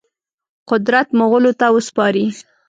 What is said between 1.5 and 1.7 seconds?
ته